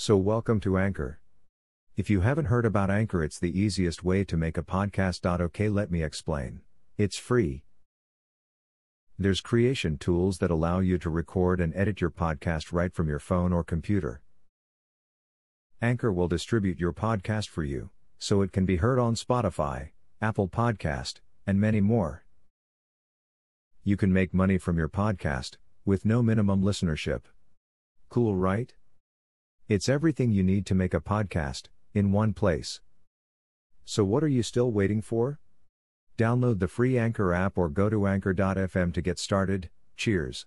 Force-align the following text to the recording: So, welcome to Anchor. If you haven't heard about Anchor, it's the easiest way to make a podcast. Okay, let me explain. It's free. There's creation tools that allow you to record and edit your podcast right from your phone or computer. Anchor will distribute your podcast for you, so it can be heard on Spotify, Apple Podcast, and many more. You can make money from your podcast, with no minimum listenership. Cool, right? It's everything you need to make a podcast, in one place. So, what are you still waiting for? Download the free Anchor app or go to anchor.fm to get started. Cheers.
So, 0.00 0.16
welcome 0.16 0.60
to 0.60 0.78
Anchor. 0.78 1.18
If 1.96 2.08
you 2.08 2.20
haven't 2.20 2.44
heard 2.44 2.64
about 2.64 2.88
Anchor, 2.88 3.20
it's 3.24 3.40
the 3.40 3.58
easiest 3.58 4.04
way 4.04 4.22
to 4.22 4.36
make 4.36 4.56
a 4.56 4.62
podcast. 4.62 5.26
Okay, 5.26 5.68
let 5.68 5.90
me 5.90 6.04
explain. 6.04 6.60
It's 6.96 7.16
free. 7.16 7.64
There's 9.18 9.40
creation 9.40 9.98
tools 9.98 10.38
that 10.38 10.52
allow 10.52 10.78
you 10.78 10.98
to 10.98 11.10
record 11.10 11.60
and 11.60 11.74
edit 11.74 12.00
your 12.00 12.12
podcast 12.12 12.72
right 12.72 12.94
from 12.94 13.08
your 13.08 13.18
phone 13.18 13.52
or 13.52 13.64
computer. 13.64 14.22
Anchor 15.82 16.12
will 16.12 16.28
distribute 16.28 16.78
your 16.78 16.92
podcast 16.92 17.48
for 17.48 17.64
you, 17.64 17.90
so 18.20 18.40
it 18.40 18.52
can 18.52 18.64
be 18.64 18.76
heard 18.76 19.00
on 19.00 19.16
Spotify, 19.16 19.88
Apple 20.22 20.46
Podcast, 20.46 21.14
and 21.44 21.60
many 21.60 21.80
more. 21.80 22.24
You 23.82 23.96
can 23.96 24.12
make 24.12 24.32
money 24.32 24.58
from 24.58 24.78
your 24.78 24.88
podcast, 24.88 25.56
with 25.84 26.04
no 26.04 26.22
minimum 26.22 26.62
listenership. 26.62 27.22
Cool, 28.08 28.36
right? 28.36 28.72
It's 29.68 29.86
everything 29.86 30.32
you 30.32 30.42
need 30.42 30.64
to 30.64 30.74
make 30.74 30.94
a 30.94 31.00
podcast, 31.00 31.64
in 31.92 32.10
one 32.10 32.32
place. 32.32 32.80
So, 33.84 34.02
what 34.02 34.24
are 34.24 34.28
you 34.28 34.42
still 34.42 34.72
waiting 34.72 35.02
for? 35.02 35.40
Download 36.16 36.58
the 36.58 36.68
free 36.68 36.96
Anchor 36.96 37.34
app 37.34 37.58
or 37.58 37.68
go 37.68 37.90
to 37.90 38.06
anchor.fm 38.06 38.94
to 38.94 39.02
get 39.02 39.18
started. 39.18 39.68
Cheers. 39.94 40.46